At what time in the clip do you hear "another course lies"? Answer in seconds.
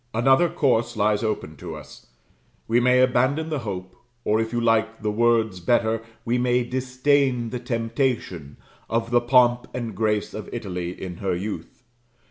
0.15-1.21